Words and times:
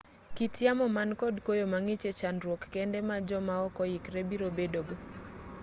kit 0.35 0.53
yamo 0.65 0.85
man 0.95 1.09
kod 1.21 1.35
koyo 1.45 1.65
mang'ich 1.73 2.03
e-chandruok 2.11 2.61
kende 2.73 2.99
ma 3.07 3.17
jo 3.27 3.37
ma 3.47 3.55
ok 3.67 3.75
oikore 3.85 4.21
biro 4.29 4.47
bedo 4.57 4.79
go 4.87 4.95